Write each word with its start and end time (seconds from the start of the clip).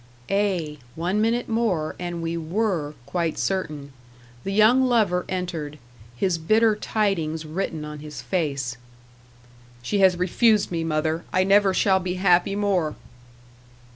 Ay! 0.31 0.79
one 0.95 1.21
minute 1.21 1.47
more, 1.47 1.95
and 1.99 2.23
we 2.23 2.35
WERE 2.35 2.95
quite 3.05 3.37
certain. 3.37 3.93
The 4.43 4.51
young 4.51 4.81
lover 4.83 5.25
entered 5.29 5.77
his 6.15 6.39
bitter 6.39 6.75
tidings 6.75 7.45
written 7.45 7.85
on 7.85 7.99
his 7.99 8.19
face. 8.19 8.77
"She 9.83 9.99
has 9.99 10.17
refused 10.17 10.71
me, 10.71 10.83
mother. 10.83 11.23
I 11.31 11.43
never 11.43 11.71
shall 11.71 11.99
be 11.99 12.15
happy 12.15 12.55
more." 12.55 12.95